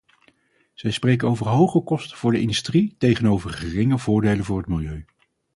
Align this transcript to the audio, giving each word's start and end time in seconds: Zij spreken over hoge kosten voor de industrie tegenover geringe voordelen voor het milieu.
Zij 0.73 0.91
spreken 0.91 1.27
over 1.27 1.47
hoge 1.47 1.79
kosten 1.81 2.17
voor 2.17 2.31
de 2.31 2.39
industrie 2.41 2.95
tegenover 2.97 3.49
geringe 3.49 3.97
voordelen 3.97 4.45
voor 4.45 4.57
het 4.57 4.67
milieu. 4.67 5.05